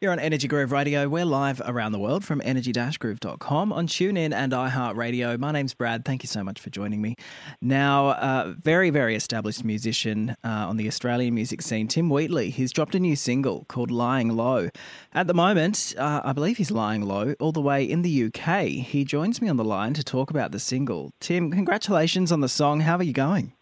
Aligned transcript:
You're 0.00 0.12
on 0.12 0.20
Energy 0.20 0.46
Groove 0.46 0.70
Radio. 0.70 1.08
We're 1.08 1.24
live 1.24 1.60
around 1.64 1.90
the 1.90 1.98
world 1.98 2.24
from 2.24 2.40
energy-groove.com 2.44 3.72
on 3.72 3.88
TuneIn 3.88 4.32
and 4.32 4.52
iHeartRadio. 4.52 5.36
My 5.40 5.50
name's 5.50 5.74
Brad. 5.74 6.04
Thank 6.04 6.22
you 6.22 6.28
so 6.28 6.44
much 6.44 6.60
for 6.60 6.70
joining 6.70 7.02
me. 7.02 7.16
Now, 7.60 8.10
uh, 8.10 8.54
very, 8.60 8.90
very 8.90 9.16
established 9.16 9.64
musician 9.64 10.36
uh, 10.44 10.68
on 10.68 10.76
the 10.76 10.86
Australian 10.86 11.34
music 11.34 11.62
scene, 11.62 11.88
Tim 11.88 12.10
Wheatley. 12.10 12.50
He's 12.50 12.70
dropped 12.70 12.94
a 12.94 13.00
new 13.00 13.16
single 13.16 13.64
called 13.64 13.90
Lying 13.90 14.36
Low. 14.36 14.68
At 15.14 15.26
the 15.26 15.34
moment, 15.34 15.96
uh, 15.98 16.20
I 16.22 16.32
believe 16.32 16.58
he's 16.58 16.70
lying 16.70 17.02
low 17.02 17.34
all 17.40 17.50
the 17.50 17.60
way 17.60 17.82
in 17.82 18.02
the 18.02 18.26
UK. 18.26 18.66
He 18.66 19.04
joins 19.04 19.42
me 19.42 19.48
on 19.48 19.56
the 19.56 19.64
line 19.64 19.94
to 19.94 20.04
talk 20.04 20.30
about 20.30 20.52
the 20.52 20.60
single. 20.60 21.10
Tim, 21.18 21.50
congratulations 21.50 22.30
on 22.30 22.40
the 22.40 22.48
song. 22.48 22.82
How 22.82 22.98
are 22.98 23.02
you 23.02 23.12
going? 23.12 23.52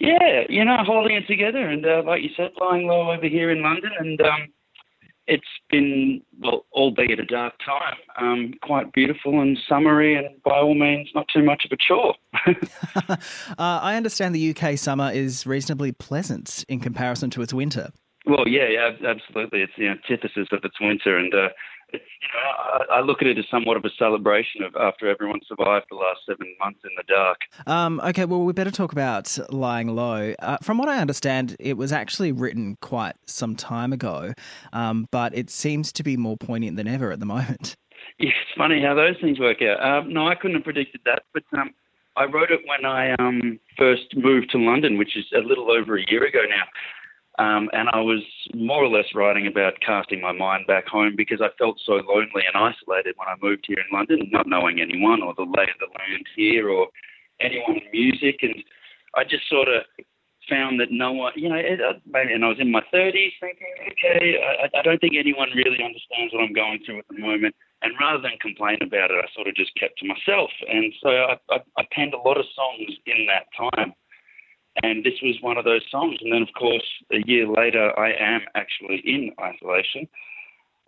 Yeah, 0.00 0.42
you 0.48 0.64
know, 0.64 0.78
holding 0.84 1.14
it 1.14 1.28
together. 1.28 1.68
And 1.68 1.86
uh, 1.86 2.02
like 2.04 2.20
you 2.20 2.30
said, 2.36 2.50
lying 2.60 2.88
low 2.88 3.12
over 3.12 3.28
here 3.28 3.52
in 3.52 3.62
London 3.62 3.92
and... 4.00 4.20
Um, 4.20 4.48
it's 5.32 5.44
been, 5.70 6.20
well, 6.40 6.66
albeit 6.72 7.18
a 7.18 7.24
dark 7.24 7.54
time, 7.64 7.96
um, 8.20 8.54
quite 8.62 8.92
beautiful 8.92 9.40
and 9.40 9.58
summery, 9.66 10.14
and 10.14 10.28
by 10.42 10.58
all 10.58 10.74
means, 10.74 11.08
not 11.14 11.26
too 11.32 11.42
much 11.42 11.64
of 11.64 11.72
a 11.72 11.76
chore. 11.76 12.14
uh, 13.08 13.16
I 13.58 13.96
understand 13.96 14.34
the 14.34 14.54
UK 14.54 14.76
summer 14.78 15.10
is 15.10 15.46
reasonably 15.46 15.92
pleasant 15.92 16.66
in 16.68 16.80
comparison 16.80 17.30
to 17.30 17.40
its 17.42 17.54
winter. 17.54 17.92
Well, 18.26 18.46
yeah, 18.46 18.68
yeah, 18.68 18.90
absolutely. 19.06 19.62
It's 19.62 19.72
the 19.76 19.88
antithesis 19.88 20.48
of 20.52 20.64
its 20.64 20.80
winter, 20.80 21.16
and 21.18 21.34
uh, 21.34 21.48
it's, 21.92 22.04
you 22.20 22.28
know, 22.32 22.94
I, 22.94 22.98
I, 22.98 23.00
look 23.00 23.20
at 23.20 23.26
it 23.26 23.36
as 23.36 23.44
somewhat 23.50 23.76
of 23.76 23.84
a 23.84 23.90
celebration 23.98 24.62
of 24.62 24.74
after 24.76 25.08
everyone 25.08 25.40
survived 25.46 25.86
the 25.90 25.96
last 25.96 26.20
seven 26.26 26.54
months 26.60 26.80
in 26.84 26.90
the 26.96 27.02
dark. 27.06 27.38
Um, 27.66 28.00
okay, 28.04 28.24
well, 28.24 28.44
we 28.44 28.52
better 28.52 28.70
talk 28.70 28.92
about 28.92 29.36
Lying 29.50 29.88
Low. 29.88 30.34
Uh, 30.38 30.56
from 30.62 30.78
what 30.78 30.88
I 30.88 30.98
understand, 30.98 31.56
it 31.58 31.76
was 31.76 31.92
actually 31.92 32.32
written 32.32 32.76
quite 32.80 33.16
some 33.26 33.56
time 33.56 33.92
ago, 33.92 34.32
um, 34.72 35.08
but 35.10 35.36
it 35.36 35.50
seems 35.50 35.92
to 35.92 36.02
be 36.02 36.16
more 36.16 36.36
poignant 36.36 36.76
than 36.76 36.88
ever 36.88 37.12
at 37.12 37.20
the 37.20 37.26
moment. 37.26 37.76
Yeah, 38.18 38.30
it's 38.30 38.58
funny 38.58 38.82
how 38.82 38.94
those 38.94 39.16
things 39.20 39.38
work 39.38 39.62
out. 39.62 39.82
Um, 39.82 40.12
no, 40.12 40.28
I 40.28 40.34
couldn't 40.34 40.56
have 40.56 40.64
predicted 40.64 41.00
that, 41.06 41.22
but 41.32 41.44
um, 41.56 41.70
I 42.16 42.24
wrote 42.24 42.50
it 42.50 42.60
when 42.66 42.84
I 42.84 43.12
um, 43.14 43.58
first 43.78 44.14
moved 44.14 44.50
to 44.50 44.58
London, 44.58 44.98
which 44.98 45.16
is 45.16 45.24
a 45.34 45.40
little 45.40 45.70
over 45.70 45.96
a 45.96 46.04
year 46.08 46.24
ago 46.24 46.40
now. 46.48 46.64
Um, 47.38 47.70
and 47.72 47.88
I 47.92 48.00
was 48.00 48.20
more 48.54 48.84
or 48.84 48.88
less 48.88 49.14
writing 49.14 49.46
about 49.46 49.80
casting 49.84 50.20
my 50.20 50.32
mind 50.32 50.66
back 50.66 50.86
home 50.86 51.14
because 51.16 51.40
I 51.40 51.48
felt 51.56 51.80
so 51.84 51.94
lonely 51.94 52.44
and 52.44 52.56
isolated 52.56 53.14
when 53.16 53.28
I 53.28 53.36
moved 53.40 53.64
here 53.66 53.78
in 53.78 53.96
London, 53.96 54.28
not 54.30 54.46
knowing 54.46 54.80
anyone 54.80 55.22
or 55.22 55.32
the 55.34 55.48
lay 55.48 55.64
of 55.64 55.80
the 55.80 55.88
land 55.98 56.26
here 56.36 56.68
or 56.68 56.88
anyone 57.40 57.76
in 57.78 57.88
music. 57.90 58.40
And 58.42 58.56
I 59.16 59.24
just 59.24 59.48
sort 59.48 59.68
of 59.68 59.82
found 60.48 60.78
that 60.80 60.90
no 60.90 61.12
one, 61.12 61.32
you 61.36 61.48
know, 61.48 61.56
it, 61.56 61.80
uh, 61.80 61.96
and 62.14 62.44
I 62.44 62.48
was 62.48 62.60
in 62.60 62.70
my 62.70 62.82
30s 62.92 63.32
thinking, 63.40 63.72
okay, 63.80 64.36
I, 64.36 64.78
I 64.78 64.82
don't 64.82 65.00
think 65.00 65.14
anyone 65.16 65.48
really 65.54 65.80
understands 65.82 66.34
what 66.34 66.44
I'm 66.44 66.52
going 66.52 66.80
through 66.84 66.98
at 66.98 67.08
the 67.08 67.18
moment. 67.18 67.54
And 67.80 67.94
rather 67.98 68.20
than 68.20 68.36
complain 68.40 68.78
about 68.82 69.10
it, 69.10 69.24
I 69.24 69.26
sort 69.34 69.48
of 69.48 69.54
just 69.54 69.74
kept 69.80 69.98
to 69.98 70.06
myself. 70.06 70.50
And 70.68 70.92
so 71.02 71.08
I, 71.08 71.36
I, 71.50 71.58
I 71.78 71.82
penned 71.92 72.14
a 72.14 72.20
lot 72.20 72.36
of 72.36 72.44
songs 72.54 72.92
in 73.06 73.26
that 73.26 73.48
time. 73.56 73.94
And 74.82 75.04
this 75.04 75.20
was 75.22 75.36
one 75.40 75.58
of 75.58 75.64
those 75.64 75.82
songs. 75.90 76.18
And 76.22 76.32
then, 76.32 76.42
of 76.42 76.48
course, 76.58 76.86
a 77.12 77.18
year 77.26 77.46
later, 77.46 77.98
I 77.98 78.12
am 78.12 78.40
actually 78.54 79.02
in 79.04 79.30
isolation, 79.38 80.08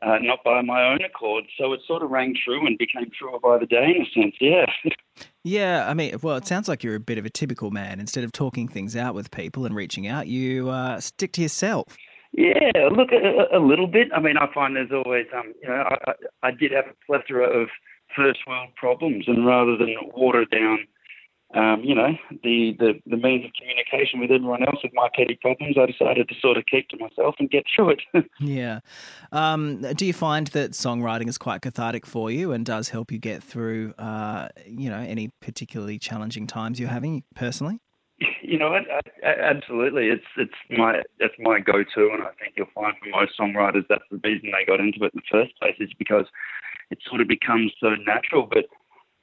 uh, 0.00 0.18
not 0.22 0.42
by 0.42 0.62
my 0.62 0.84
own 0.90 1.00
accord. 1.04 1.44
So 1.58 1.72
it 1.74 1.80
sort 1.86 2.02
of 2.02 2.10
rang 2.10 2.34
true 2.44 2.66
and 2.66 2.78
became 2.78 3.10
truer 3.16 3.38
by 3.40 3.58
the 3.58 3.66
day, 3.66 3.94
in 3.96 4.06
a 4.06 4.22
sense. 4.22 4.34
Yeah. 4.40 4.66
Yeah, 5.46 5.86
I 5.88 5.92
mean, 5.92 6.16
well, 6.22 6.36
it 6.36 6.46
sounds 6.46 6.68
like 6.68 6.82
you're 6.82 6.94
a 6.94 7.00
bit 7.00 7.18
of 7.18 7.26
a 7.26 7.30
typical 7.30 7.70
man. 7.70 8.00
Instead 8.00 8.24
of 8.24 8.32
talking 8.32 8.66
things 8.66 8.96
out 8.96 9.14
with 9.14 9.30
people 9.30 9.66
and 9.66 9.76
reaching 9.76 10.06
out, 10.06 10.26
you 10.26 10.70
uh, 10.70 10.98
stick 11.00 11.32
to 11.32 11.42
yourself. 11.42 11.98
Yeah, 12.32 12.88
look, 12.90 13.10
a, 13.12 13.56
a, 13.56 13.60
little 13.60 13.86
bit. 13.86 14.08
I 14.12 14.20
mean, 14.20 14.38
I 14.38 14.52
find 14.52 14.74
there's 14.74 14.90
always, 14.90 15.26
um, 15.36 15.52
you 15.62 15.68
know, 15.68 15.84
I, 15.84 16.12
I 16.42 16.50
did 16.50 16.72
have 16.72 16.86
a 16.86 16.94
plethora 17.06 17.44
of 17.44 17.68
first 18.16 18.40
world 18.46 18.70
problems, 18.74 19.26
and 19.28 19.46
rather 19.46 19.76
than 19.76 19.94
water 20.16 20.46
down 20.46 20.86
um, 21.54 21.82
you 21.84 21.94
know, 21.94 22.08
the, 22.42 22.74
the, 22.78 23.00
the 23.06 23.16
means 23.16 23.44
of 23.44 23.52
communication 23.58 24.18
with 24.18 24.30
everyone 24.32 24.64
else 24.64 24.78
with 24.82 24.92
my 24.92 25.08
petty 25.14 25.38
problems, 25.40 25.76
I 25.78 25.86
decided 25.86 26.28
to 26.28 26.34
sort 26.40 26.56
of 26.56 26.64
keep 26.66 26.88
to 26.88 26.98
myself 26.98 27.36
and 27.38 27.48
get 27.48 27.64
through 27.74 27.90
it. 27.90 28.00
yeah. 28.40 28.80
Um, 29.30 29.80
do 29.94 30.04
you 30.04 30.12
find 30.12 30.48
that 30.48 30.72
songwriting 30.72 31.28
is 31.28 31.38
quite 31.38 31.62
cathartic 31.62 32.06
for 32.06 32.30
you 32.30 32.50
and 32.50 32.66
does 32.66 32.88
help 32.88 33.12
you 33.12 33.18
get 33.18 33.42
through, 33.42 33.94
uh, 33.98 34.48
you 34.66 34.90
know, 34.90 34.98
any 34.98 35.30
particularly 35.40 35.98
challenging 35.98 36.48
times 36.48 36.80
you're 36.80 36.88
having 36.88 37.22
personally? 37.36 37.80
You 38.42 38.58
know, 38.58 38.74
I, 38.74 38.80
I, 39.26 39.30
absolutely. 39.40 40.06
It's 40.06 40.24
it's 40.36 40.52
my 40.70 41.02
that's 41.18 41.34
my 41.40 41.58
go-to, 41.58 42.10
and 42.12 42.22
I 42.22 42.30
think 42.38 42.54
you'll 42.56 42.68
find 42.72 42.94
for 43.02 43.10
most 43.10 43.32
songwriters 43.38 43.84
that's 43.88 44.04
the 44.10 44.20
reason 44.22 44.52
they 44.52 44.64
got 44.64 44.78
into 44.78 45.04
it 45.04 45.12
in 45.14 45.20
the 45.20 45.22
first 45.30 45.58
place 45.58 45.74
is 45.80 45.90
because 45.98 46.26
it 46.90 46.98
sort 47.08 47.20
of 47.20 47.26
becomes 47.26 47.72
so 47.80 47.96
natural. 48.06 48.46
But 48.48 48.66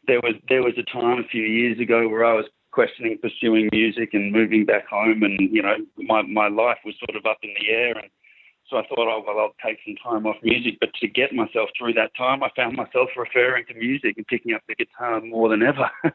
there 0.08 0.20
was 0.22 0.36
there 0.50 0.64
was 0.64 0.74
a 0.78 0.84
time 0.84 1.20
a 1.20 1.28
few 1.28 1.44
years 1.44 1.80
ago 1.80 2.08
where 2.08 2.26
I 2.26 2.34
was 2.34 2.46
questioning 2.72 3.18
pursuing 3.22 3.70
music 3.72 4.10
and 4.14 4.32
moving 4.32 4.66
back 4.66 4.88
home, 4.88 5.24
and 5.24 5.40
you 5.40 5.62
know 5.62 5.76
my 5.98 6.22
my 6.24 6.48
life 6.48 6.80
was 6.86 6.96
sort 7.00 7.16
of 7.16 7.26
up 7.26 7.38
in 7.44 7.54
the 7.60 7.70
air, 7.70 7.98
and 7.98 8.10
so 8.70 8.78
I 8.78 8.88
thought, 8.88 9.08
oh 9.08 9.24
well, 9.26 9.40
I'll 9.40 9.56
take 9.66 9.80
some 9.86 9.96
time 10.04 10.26
off 10.26 10.38
music. 10.44 10.78
But 10.80 10.94
to 10.96 11.08
get 11.08 11.34
myself 11.34 11.70
through 11.78 11.94
that 11.94 12.12
time, 12.18 12.44
I 12.44 12.50
found 12.56 12.76
myself 12.76 13.10
referring 13.16 13.66
to 13.68 13.74
music 13.74 14.16
and 14.18 14.28
picking 14.28 14.54
up 14.54 14.62
the 14.68 14.76
guitar 14.76 15.22
more 15.22 15.50
than 15.50 15.64
ever. 15.64 15.90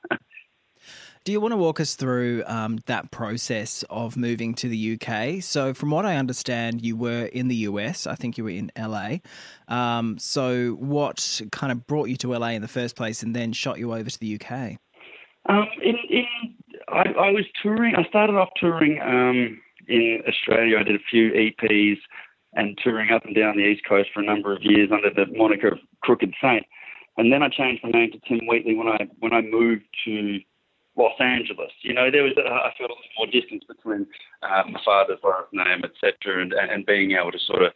Do 1.26 1.32
you 1.32 1.40
want 1.40 1.50
to 1.50 1.56
walk 1.56 1.80
us 1.80 1.96
through 1.96 2.44
um, 2.46 2.78
that 2.86 3.10
process 3.10 3.84
of 3.90 4.16
moving 4.16 4.54
to 4.54 4.68
the 4.68 4.94
UK? 4.94 5.42
So, 5.42 5.74
from 5.74 5.90
what 5.90 6.06
I 6.06 6.18
understand, 6.18 6.86
you 6.86 6.96
were 6.96 7.24
in 7.24 7.48
the 7.48 7.56
US. 7.70 8.06
I 8.06 8.14
think 8.14 8.38
you 8.38 8.44
were 8.44 8.50
in 8.50 8.70
LA. 8.78 9.16
Um, 9.66 10.18
so, 10.20 10.74
what 10.74 11.42
kind 11.50 11.72
of 11.72 11.84
brought 11.88 12.08
you 12.10 12.16
to 12.18 12.38
LA 12.38 12.50
in 12.50 12.62
the 12.62 12.68
first 12.68 12.94
place, 12.94 13.24
and 13.24 13.34
then 13.34 13.52
shot 13.52 13.80
you 13.80 13.92
over 13.92 14.08
to 14.08 14.20
the 14.20 14.38
UK? 14.40 14.78
Um, 15.48 15.66
in, 15.82 15.96
in 16.08 16.26
I, 16.86 17.02
I, 17.18 17.30
was 17.32 17.44
touring. 17.60 17.96
I 17.96 18.04
started 18.04 18.36
off 18.36 18.50
touring 18.60 19.00
um, 19.02 19.60
in 19.88 20.22
Australia. 20.28 20.78
I 20.78 20.84
did 20.84 20.94
a 20.94 21.04
few 21.10 21.32
EPs 21.32 21.98
and 22.52 22.78
touring 22.84 23.10
up 23.10 23.24
and 23.24 23.34
down 23.34 23.56
the 23.56 23.64
East 23.64 23.82
Coast 23.84 24.10
for 24.14 24.20
a 24.20 24.24
number 24.24 24.52
of 24.52 24.62
years 24.62 24.90
under 24.92 25.10
the 25.10 25.26
moniker 25.36 25.70
of 25.70 25.78
Crooked 26.02 26.34
Saint. 26.40 26.64
And 27.16 27.32
then 27.32 27.42
I 27.42 27.48
changed 27.48 27.82
my 27.82 27.90
name 27.90 28.12
to 28.12 28.20
Tim 28.28 28.46
Wheatley 28.46 28.76
when 28.76 28.86
I 28.86 29.08
when 29.18 29.32
I 29.32 29.40
moved 29.40 29.86
to 30.04 30.38
Los 30.96 31.18
Angeles. 31.20 31.72
You 31.82 31.94
know, 31.94 32.10
there 32.10 32.22
was 32.22 32.32
a, 32.36 32.48
I 32.48 32.72
felt 32.78 32.90
a 32.90 32.94
little 32.94 33.18
more 33.18 33.26
distance 33.26 33.64
between 33.68 34.06
uh, 34.42 34.62
my 34.70 34.80
father's 34.84 35.20
last 35.22 35.52
name, 35.52 35.82
etc., 35.84 36.42
and 36.42 36.52
and 36.52 36.86
being 36.86 37.12
able 37.12 37.32
to 37.32 37.38
sort 37.38 37.62
of 37.62 37.72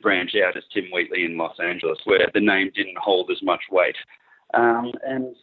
branch 0.00 0.32
out 0.44 0.56
as 0.56 0.64
Tim 0.72 0.84
Wheatley 0.92 1.24
in 1.24 1.38
Los 1.38 1.56
Angeles, 1.62 1.98
where 2.04 2.28
the 2.34 2.40
name 2.40 2.70
didn't 2.74 2.98
hold 2.98 3.30
as 3.30 3.42
much 3.42 3.62
weight. 3.70 3.96
Um, 4.54 4.92
and 5.06 5.34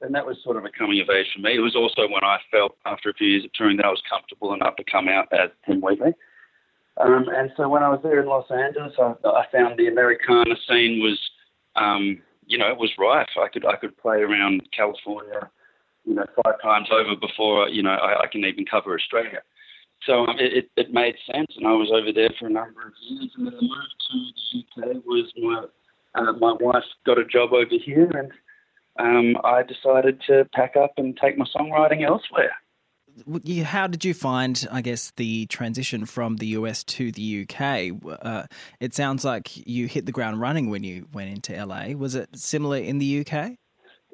and 0.00 0.14
that 0.14 0.26
was 0.26 0.36
sort 0.44 0.56
of 0.56 0.64
a 0.64 0.70
coming 0.70 1.00
of 1.00 1.10
age 1.10 1.26
for 1.34 1.40
me. 1.40 1.56
It 1.56 1.60
was 1.60 1.76
also 1.76 2.02
when 2.02 2.22
I 2.22 2.38
felt 2.50 2.76
after 2.86 3.10
a 3.10 3.14
few 3.14 3.28
years 3.28 3.44
of 3.44 3.52
touring 3.52 3.76
that 3.78 3.86
I 3.86 3.90
was 3.90 4.02
comfortable 4.08 4.54
enough 4.54 4.76
to 4.76 4.84
come 4.84 5.08
out 5.08 5.26
as 5.32 5.50
Tim 5.66 5.80
Wheatley. 5.80 6.14
Um, 6.98 7.26
and 7.28 7.50
so 7.56 7.68
when 7.68 7.82
I 7.82 7.88
was 7.88 8.00
there 8.02 8.20
in 8.20 8.26
Los 8.26 8.50
Angeles, 8.50 8.92
I, 8.98 9.14
I 9.24 9.44
found 9.52 9.78
the 9.78 9.86
Americana 9.86 10.54
scene 10.68 11.00
was, 11.00 11.18
um, 11.76 12.20
you 12.46 12.58
know, 12.58 12.70
it 12.70 12.78
was 12.78 12.90
rife. 12.98 13.28
I 13.40 13.48
could 13.48 13.64
I 13.64 13.76
could 13.76 13.96
play 13.98 14.18
around 14.18 14.62
California, 14.76 15.48
you 16.08 16.14
know, 16.14 16.24
five 16.42 16.60
times 16.62 16.88
over 16.90 17.14
before, 17.20 17.68
you 17.68 17.82
know, 17.82 17.90
I, 17.90 18.22
I 18.22 18.26
can 18.26 18.44
even 18.44 18.64
cover 18.64 18.94
Australia. 18.94 19.42
So 20.06 20.26
um, 20.26 20.36
it, 20.38 20.70
it 20.76 20.92
made 20.92 21.16
sense, 21.30 21.52
and 21.56 21.66
I 21.66 21.72
was 21.72 21.90
over 21.92 22.12
there 22.12 22.30
for 22.38 22.46
a 22.46 22.50
number 22.50 22.86
of 22.86 22.92
years. 23.02 23.30
And 23.36 23.46
then 23.46 23.54
the 23.54 23.62
move 23.62 23.90
to 24.10 24.86
the 24.86 24.92
UK 24.94 25.04
was 25.04 25.30
my 25.36 25.64
uh, 26.14 26.32
my 26.32 26.54
wife 26.60 26.84
got 27.04 27.18
a 27.18 27.24
job 27.24 27.52
over 27.52 27.76
here, 27.84 28.10
and 28.10 28.32
um, 28.98 29.40
I 29.44 29.62
decided 29.62 30.22
to 30.28 30.48
pack 30.54 30.76
up 30.76 30.92
and 30.96 31.16
take 31.16 31.36
my 31.36 31.44
songwriting 31.54 32.06
elsewhere. 32.06 32.52
How 33.64 33.88
did 33.88 34.04
you 34.04 34.14
find, 34.14 34.66
I 34.70 34.80
guess, 34.80 35.12
the 35.16 35.46
transition 35.46 36.06
from 36.06 36.36
the 36.36 36.46
US 36.48 36.84
to 36.84 37.10
the 37.10 37.46
UK? 37.48 37.90
Uh, 38.22 38.44
it 38.78 38.94
sounds 38.94 39.24
like 39.24 39.66
you 39.66 39.88
hit 39.88 40.06
the 40.06 40.12
ground 40.12 40.40
running 40.40 40.70
when 40.70 40.84
you 40.84 41.08
went 41.12 41.30
into 41.30 41.66
LA. 41.66 41.88
Was 41.96 42.14
it 42.14 42.28
similar 42.38 42.78
in 42.78 42.98
the 42.98 43.26
UK? 43.26 43.56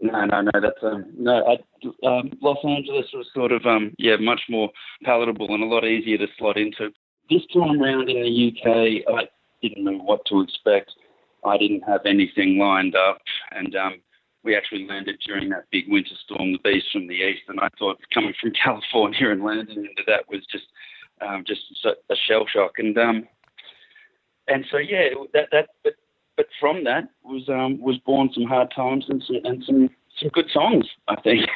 No, 0.00 0.24
no, 0.24 0.40
no. 0.42 0.50
That's 0.60 0.82
um, 0.82 1.06
no. 1.16 1.44
I, 1.46 2.06
um, 2.06 2.32
Los 2.42 2.58
Angeles 2.64 3.06
was 3.14 3.26
sort 3.34 3.52
of 3.52 3.64
um, 3.64 3.94
yeah, 3.98 4.16
much 4.16 4.42
more 4.48 4.70
palatable 5.04 5.52
and 5.54 5.62
a 5.62 5.66
lot 5.66 5.84
easier 5.84 6.18
to 6.18 6.26
slot 6.38 6.56
into. 6.56 6.90
This 7.30 7.42
time 7.52 7.80
round 7.80 8.10
in 8.10 8.22
the 8.22 8.52
UK, 8.52 9.16
I 9.16 9.28
didn't 9.62 9.84
know 9.84 9.98
what 9.98 10.24
to 10.26 10.42
expect. 10.42 10.92
I 11.44 11.56
didn't 11.56 11.82
have 11.82 12.02
anything 12.06 12.58
lined 12.58 12.96
up, 12.96 13.22
and 13.52 13.74
um, 13.76 13.94
we 14.42 14.56
actually 14.56 14.86
landed 14.86 15.16
during 15.24 15.48
that 15.50 15.64
big 15.70 15.84
winter 15.88 16.14
storm, 16.24 16.52
the 16.52 16.58
beast 16.58 16.86
from 16.92 17.06
the 17.06 17.14
east. 17.14 17.42
And 17.48 17.60
I 17.60 17.68
thought 17.78 17.98
coming 18.12 18.34
from 18.40 18.52
California 18.62 19.30
and 19.30 19.42
landing 19.42 19.78
into 19.78 20.02
that 20.06 20.28
was 20.28 20.44
just 20.50 20.66
um, 21.20 21.44
just 21.46 21.62
a 21.84 22.16
shell 22.28 22.46
shock. 22.52 22.72
And 22.78 22.96
um, 22.98 23.26
and 24.48 24.64
so 24.70 24.78
yeah, 24.78 25.08
that 25.32 25.48
that 25.52 25.68
but 25.82 25.94
but 26.36 26.46
from 26.60 26.84
that 26.84 27.08
was 27.22 27.48
um, 27.48 27.80
was 27.80 27.98
born 27.98 28.30
some 28.32 28.44
hard 28.44 28.72
times 28.74 29.04
and 29.08 29.22
some 29.26 29.36
and 29.44 29.64
some 29.64 29.90
some 30.18 30.28
good 30.28 30.48
songs, 30.50 30.86
I 31.08 31.20
think. 31.20 31.48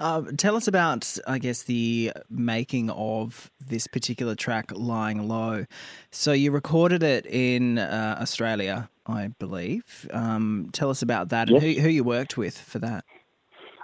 um, 0.00 0.36
tell 0.36 0.56
us 0.56 0.68
about, 0.68 1.18
I 1.26 1.38
guess, 1.38 1.64
the 1.64 2.12
making 2.28 2.90
of 2.90 3.50
this 3.60 3.86
particular 3.86 4.34
track, 4.34 4.70
"Lying 4.72 5.28
Low." 5.28 5.66
So 6.10 6.32
you 6.32 6.52
recorded 6.52 7.02
it 7.02 7.26
in 7.26 7.78
uh, 7.78 8.18
Australia, 8.20 8.88
I 9.06 9.28
believe. 9.38 10.08
Um, 10.12 10.70
tell 10.72 10.90
us 10.90 11.02
about 11.02 11.30
that 11.30 11.48
and 11.48 11.60
who, 11.60 11.72
who, 11.80 11.88
you 11.88 12.04
worked 12.04 12.36
with 12.36 12.56
for 12.56 12.78
that. 12.78 13.04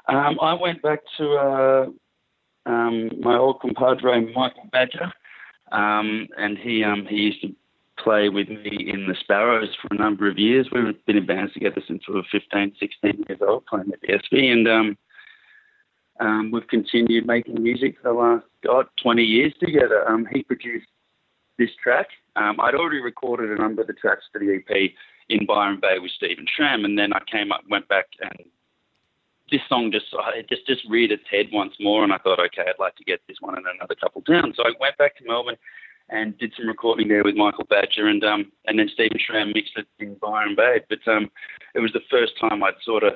Um, 0.09 0.39
I 0.41 0.55
went 0.55 0.83
back 0.83 1.01
to 1.19 1.31
uh, 1.35 1.87
um, 2.71 3.11
my 3.21 3.37
old 3.37 3.61
compadre 3.61 4.21
Michael 4.33 4.69
Badger, 4.71 5.13
um, 5.73 6.29
and 6.39 6.57
he 6.57 6.85
um, 6.85 7.07
he 7.07 7.17
used 7.17 7.41
to 7.43 7.55
play 8.03 8.29
with 8.29 8.49
me 8.49 8.91
in 8.93 9.07
the 9.07 9.15
Sparrows 9.21 9.75
for 9.81 9.95
a 9.95 9.99
number 9.99 10.29
of 10.29 10.39
years. 10.39 10.69
We've 10.73 10.85
been 11.07 11.17
in 11.17 11.27
bands 11.27 11.53
together 11.53 11.83
since 11.87 12.03
we 12.09 12.15
were 12.15 12.23
15, 12.31 12.75
16 12.79 13.25
years 13.29 13.41
old, 13.47 13.67
playing 13.67 13.93
at 13.93 14.01
the 14.01 14.09
SV, 14.09 14.53
and 14.53 14.69
um, 14.69 14.99
um, 16.21 16.51
we've 16.51 16.67
continued 16.69 17.27
making 17.27 17.63
music 17.63 17.97
for 18.01 18.13
the 18.13 18.19
last, 18.19 18.45
God, 18.65 18.87
20 19.03 19.23
years 19.23 19.53
together. 19.61 20.09
Um, 20.09 20.27
he 20.33 20.43
produced 20.43 20.87
this 21.59 21.71
track. 21.83 22.09
Um, 22.37 22.61
I'd 22.61 22.75
already 22.75 23.01
recorded 23.01 23.51
a 23.51 23.61
number 23.61 23.83
of 23.83 23.87
the 23.87 23.95
tracks 23.95 24.25
for 24.33 24.39
the 24.39 24.55
EP 24.55 24.91
in 25.29 25.47
Byron 25.47 25.81
Bay 25.81 25.99
with 25.99 26.13
Stephen 26.13 26.47
Schramm, 26.55 26.85
and 26.85 26.99
then 26.99 27.13
I 27.13 27.21
came 27.31 27.53
up, 27.53 27.63
went 27.69 27.89
back, 27.89 28.07
and 28.21 28.47
this 29.51 29.61
song 29.69 29.93
just 29.93 30.07
it 30.35 30.49
just 30.49 30.67
just 30.67 30.83
reared 30.89 31.13
its 31.13 31.23
head 31.31 31.47
once 31.53 31.75
more, 31.81 32.05
and 32.05 32.13
I 32.13 32.19
thought, 32.19 32.41
okay, 32.41 32.63
I'd 32.69 32.81
like 32.81 32.97
to 32.97 33.05
get 33.05 33.21
this 33.29 33.39
one 33.41 33.57
and 33.57 33.67
another 33.67 33.95
couple 33.95 34.23
down. 34.23 34.53
So 34.57 34.65
I 34.65 34.73
went 34.81 34.97
back 34.99 35.17
to 35.17 35.25
Melbourne 35.25 35.57
and 36.09 36.39
did 36.39 36.53
some 36.57 36.69
recording 36.69 37.09
there 37.09 37.25
with 37.25 37.35
Michael 37.35 37.67
Badger 37.69 38.07
and 38.07 38.23
um 38.25 38.53
and 38.67 38.79
then 38.79 38.89
Stephen 38.93 39.19
Schramm 39.19 39.53
mixed 39.55 39.77
it 39.77 39.87
in 39.99 40.15
Byron 40.15 40.55
Bay. 40.57 40.81
But 40.89 41.07
um 41.11 41.31
it 41.75 41.81
was 41.81 41.93
the 41.93 42.01
first 42.11 42.33
time 42.41 42.63
I'd 42.63 42.75
sort 42.85 43.05
of 43.05 43.15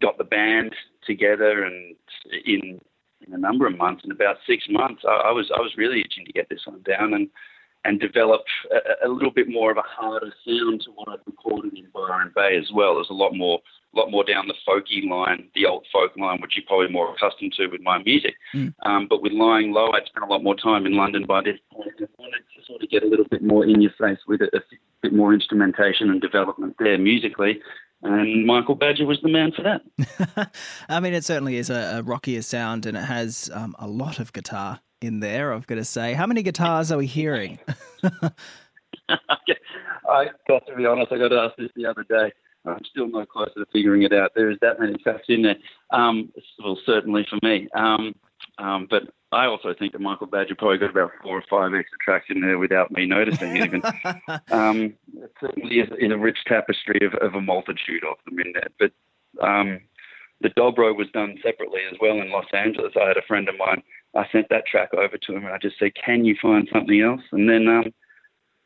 got 0.00 0.18
the 0.18 0.24
band 0.24 0.74
together 1.06 1.64
and 1.64 1.96
in 2.44 2.80
in 3.26 3.34
a 3.34 3.38
number 3.38 3.66
of 3.66 3.76
months, 3.76 4.04
in 4.04 4.12
about 4.12 4.36
six 4.46 4.64
months, 4.68 5.02
I, 5.06 5.28
I 5.28 5.30
was 5.32 5.50
I 5.56 5.60
was 5.60 5.76
really 5.76 6.00
itching 6.00 6.24
to 6.24 6.32
get 6.32 6.48
this 6.48 6.66
one 6.66 6.82
down 6.82 7.14
and 7.14 7.28
and 7.84 8.00
develop 8.00 8.42
a, 8.70 9.06
a, 9.06 9.08
little 9.08 9.30
bit 9.30 9.48
more 9.48 9.70
of 9.70 9.76
a 9.76 9.82
harder 9.82 10.32
sound 10.44 10.82
to 10.82 10.90
what 10.94 11.08
I'd 11.08 11.26
recorded 11.26 11.76
in 11.76 11.86
Byron 11.94 12.32
Bay 12.34 12.56
as 12.56 12.70
well. 12.72 12.96
There's 12.96 13.10
a 13.10 13.14
lot 13.14 13.34
more, 13.34 13.60
a 13.94 13.98
lot 13.98 14.10
more 14.10 14.24
down 14.24 14.48
the 14.48 14.54
folky 14.66 15.08
line, 15.08 15.48
the 15.54 15.66
old 15.66 15.86
folk 15.92 16.16
line, 16.16 16.40
which 16.40 16.52
you're 16.56 16.66
probably 16.66 16.88
more 16.88 17.14
accustomed 17.14 17.54
to 17.54 17.68
with 17.68 17.80
my 17.80 17.98
music. 18.02 18.34
Mm. 18.54 18.74
Um, 18.84 19.06
but 19.08 19.22
with 19.22 19.32
Lying 19.32 19.72
Low, 19.72 19.90
I'd 19.92 20.06
spent 20.06 20.24
a 20.24 20.32
lot 20.32 20.42
more 20.42 20.56
time 20.56 20.86
in 20.86 20.94
London 20.94 21.24
by 21.26 21.42
this 21.42 21.58
point. 21.72 21.90
I 22.00 22.06
wanted 22.18 22.42
to 22.56 22.66
sort 22.66 22.82
of 22.82 22.90
get 22.90 23.02
a 23.02 23.06
little 23.06 23.26
bit 23.30 23.42
more 23.42 23.64
in 23.64 23.80
your 23.80 23.92
face 23.98 24.18
with 24.26 24.42
it, 24.42 24.50
a 24.52 24.60
bit 25.02 25.12
more 25.12 25.32
instrumentation 25.32 26.10
and 26.10 26.20
development 26.20 26.76
there 26.78 26.98
musically. 26.98 27.60
And 28.02 28.46
Michael 28.46 28.76
Badger 28.76 29.06
was 29.06 29.20
the 29.22 29.28
man 29.28 29.50
for 29.52 29.62
that. 29.62 30.52
I 30.88 31.00
mean, 31.00 31.14
it 31.14 31.24
certainly 31.24 31.56
is 31.56 31.68
a, 31.68 31.98
a 31.98 32.02
rockier 32.02 32.42
sound, 32.42 32.86
and 32.86 32.96
it 32.96 33.04
has 33.04 33.50
um, 33.52 33.74
a 33.78 33.88
lot 33.88 34.20
of 34.20 34.32
guitar 34.32 34.80
in 35.00 35.20
there, 35.20 35.52
I've 35.52 35.66
got 35.66 35.76
to 35.76 35.84
say. 35.84 36.14
How 36.14 36.26
many 36.26 36.42
guitars 36.42 36.90
are 36.90 36.98
we 36.98 37.06
hearing? 37.06 37.58
I 39.08 40.26
got 40.46 40.66
to 40.66 40.76
be 40.76 40.86
honest, 40.86 41.12
I 41.12 41.18
got 41.18 41.32
asked 41.32 41.56
this 41.58 41.70
the 41.76 41.86
other 41.86 42.04
day. 42.04 42.32
I'm 42.66 42.84
still 42.90 43.08
no 43.08 43.24
closer 43.24 43.54
to 43.54 43.66
figuring 43.72 44.02
it 44.02 44.12
out. 44.12 44.32
There 44.34 44.50
is 44.50 44.58
that 44.60 44.80
many 44.80 44.94
tracks 44.98 45.26
in 45.28 45.42
there. 45.42 45.56
Um, 45.90 46.32
well, 46.62 46.78
certainly 46.84 47.26
for 47.28 47.38
me. 47.42 47.68
Um, 47.74 48.14
um, 48.58 48.86
but 48.90 49.04
I 49.32 49.46
also 49.46 49.74
think 49.78 49.92
that 49.92 50.00
Michael 50.00 50.26
Badger 50.26 50.54
probably 50.54 50.78
got 50.78 50.90
about 50.90 51.12
four 51.22 51.38
or 51.38 51.44
five 51.48 51.72
extra 51.78 51.98
tracks 52.04 52.26
in 52.28 52.40
there 52.40 52.58
without 52.58 52.90
me 52.90 53.06
noticing 53.06 53.56
even. 53.56 53.82
um, 54.50 54.94
it 55.16 55.32
certainly 55.40 55.76
is, 55.76 55.88
is, 55.98 56.10
a 56.10 56.16
rich 56.16 56.38
tapestry 56.46 57.00
of, 57.06 57.14
of, 57.14 57.34
a 57.34 57.40
multitude 57.40 58.02
of 58.10 58.16
them 58.24 58.40
in 58.40 58.52
there. 58.52 58.68
But 58.78 58.92
um, 59.46 59.80
the 60.40 60.50
Dobro 60.50 60.96
was 60.96 61.08
done 61.12 61.36
separately 61.42 61.80
as 61.90 61.98
well 62.00 62.20
in 62.20 62.30
Los 62.30 62.46
Angeles. 62.52 62.92
I 63.00 63.08
had 63.08 63.16
a 63.16 63.26
friend 63.26 63.48
of 63.48 63.56
mine 63.58 63.82
I 64.14 64.26
sent 64.32 64.48
that 64.50 64.66
track 64.66 64.94
over 64.94 65.18
to 65.18 65.32
him 65.34 65.44
and 65.44 65.54
I 65.54 65.58
just 65.58 65.78
said, 65.78 65.92
"Can 65.94 66.24
you 66.24 66.36
find 66.40 66.68
something 66.72 67.00
else?" 67.00 67.22
And 67.32 67.48
then, 67.48 67.68
um, 67.68 67.92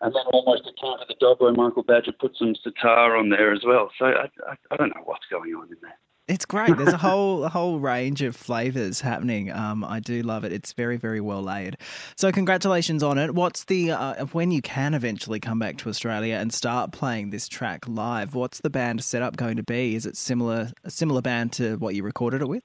and 0.00 0.14
then 0.14 0.22
almost 0.32 0.62
a 0.66 0.86
of 0.86 1.08
the 1.08 1.14
Dobro, 1.20 1.54
Michael 1.54 1.82
Badger 1.82 2.12
put 2.12 2.36
some 2.36 2.54
sitar 2.62 3.16
on 3.16 3.28
there 3.28 3.52
as 3.52 3.62
well. 3.64 3.90
So 3.98 4.06
I, 4.06 4.28
I, 4.48 4.56
I 4.70 4.76
don't 4.76 4.94
know 4.94 5.02
what's 5.04 5.26
going 5.30 5.54
on 5.54 5.68
in 5.68 5.76
there. 5.82 5.98
It's 6.28 6.46
great. 6.46 6.76
There's 6.76 6.92
a 6.92 6.98
whole 6.98 7.44
a 7.44 7.48
whole 7.48 7.80
range 7.80 8.22
of 8.22 8.36
flavors 8.36 9.00
happening. 9.00 9.50
Um, 9.50 9.84
I 9.84 9.98
do 9.98 10.22
love 10.22 10.44
it. 10.44 10.52
It's 10.52 10.72
very 10.72 10.96
very 10.96 11.20
well 11.20 11.42
laid. 11.42 11.76
So 12.16 12.30
congratulations 12.30 13.02
on 13.02 13.18
it. 13.18 13.34
What's 13.34 13.64
the 13.64 13.90
uh, 13.90 14.24
when 14.26 14.52
you 14.52 14.62
can 14.62 14.94
eventually 14.94 15.40
come 15.40 15.58
back 15.58 15.78
to 15.78 15.88
Australia 15.88 16.36
and 16.36 16.52
start 16.52 16.92
playing 16.92 17.30
this 17.30 17.48
track 17.48 17.88
live? 17.88 18.34
What's 18.34 18.60
the 18.60 18.70
band 18.70 19.02
setup 19.02 19.36
going 19.36 19.56
to 19.56 19.64
be? 19.64 19.96
Is 19.96 20.06
it 20.06 20.16
similar 20.16 20.70
a 20.84 20.90
similar 20.90 21.22
band 21.22 21.52
to 21.54 21.76
what 21.76 21.96
you 21.96 22.04
recorded 22.04 22.40
it 22.40 22.48
with? 22.48 22.62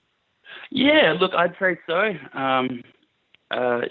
Yeah, 0.69 1.15
look, 1.19 1.33
I'd 1.33 1.55
say 1.59 1.77
so. 1.87 2.13
Um, 2.37 2.83
uh, 3.51 3.81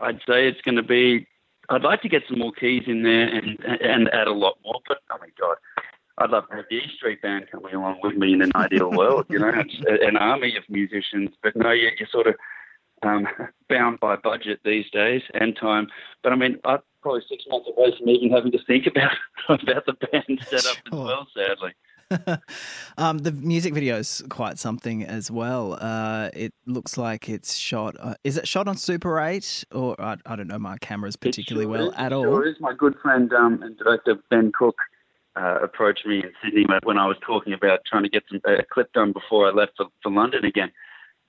I'd 0.00 0.20
say 0.26 0.48
it's 0.48 0.60
going 0.62 0.76
to 0.76 0.82
be. 0.82 1.26
I'd 1.68 1.82
like 1.82 2.02
to 2.02 2.08
get 2.08 2.22
some 2.28 2.38
more 2.38 2.52
keys 2.52 2.84
in 2.86 3.02
there 3.02 3.28
and 3.28 3.58
and 3.64 4.08
add 4.12 4.26
a 4.26 4.32
lot 4.32 4.58
more. 4.64 4.80
But 4.88 4.98
oh 5.10 5.16
my 5.20 5.28
god, 5.38 5.56
I'd 6.18 6.30
love 6.30 6.48
to 6.48 6.56
have 6.56 6.64
the 6.70 6.76
E 6.76 6.90
Street 6.96 7.22
Band 7.22 7.46
coming 7.50 7.74
along 7.74 8.00
with 8.02 8.16
me 8.16 8.32
in 8.32 8.42
an 8.42 8.52
ideal 8.54 8.90
world. 8.96 9.26
You 9.28 9.38
know, 9.38 9.52
an 9.86 10.16
army 10.16 10.56
of 10.56 10.64
musicians. 10.68 11.30
But 11.42 11.56
no, 11.56 11.70
you're, 11.70 11.92
you're 11.98 12.08
sort 12.10 12.26
of 12.26 12.34
um, 13.02 13.26
bound 13.68 14.00
by 14.00 14.16
budget 14.16 14.60
these 14.64 14.90
days 14.90 15.22
and 15.34 15.56
time. 15.56 15.88
But 16.22 16.32
I 16.32 16.36
mean, 16.36 16.58
I'm 16.64 16.80
probably 17.02 17.22
six 17.28 17.44
months 17.48 17.68
away 17.74 17.94
from 17.96 18.08
even 18.08 18.30
having 18.30 18.52
to 18.52 18.64
think 18.66 18.86
about 18.86 19.12
about 19.48 19.86
the 19.86 19.94
band 19.94 20.40
setup 20.46 20.76
as 20.86 20.92
well. 20.92 21.26
Sadly. 21.34 21.72
um, 22.98 23.18
the 23.18 23.32
music 23.32 23.74
video 23.74 23.96
is 23.96 24.22
quite 24.28 24.58
something 24.58 25.04
as 25.04 25.30
well. 25.30 25.78
Uh, 25.80 26.30
it 26.34 26.52
looks 26.66 26.98
like 26.98 27.28
it's 27.28 27.56
shot. 27.56 27.96
Uh, 28.00 28.14
is 28.24 28.36
it 28.36 28.48
shot 28.48 28.68
on 28.68 28.76
Super 28.76 29.20
8 29.20 29.64
or 29.72 30.00
I, 30.00 30.16
I 30.26 30.36
don't 30.36 30.48
know 30.48 30.58
my 30.58 30.78
cameras 30.78 31.16
particularly 31.16 31.66
sure 31.66 31.70
well 31.70 31.90
is, 31.90 31.94
at 31.96 32.12
all? 32.12 32.24
Sure 32.24 32.46
is. 32.46 32.56
My 32.60 32.74
good 32.74 32.96
friend 33.00 33.32
um, 33.32 33.62
and 33.62 33.76
director 33.78 34.16
Ben 34.28 34.52
Cook 34.52 34.76
uh, 35.36 35.60
approached 35.62 36.04
me 36.06 36.18
in 36.18 36.32
Sydney 36.42 36.66
when 36.82 36.98
I 36.98 37.06
was 37.06 37.16
talking 37.24 37.52
about 37.52 37.80
trying 37.86 38.02
to 38.02 38.08
get 38.08 38.24
some, 38.28 38.40
a 38.44 38.64
clip 38.70 38.92
done 38.92 39.12
before 39.12 39.48
I 39.48 39.52
left 39.52 39.72
for, 39.76 39.86
for 40.02 40.10
London 40.10 40.44
again. 40.44 40.72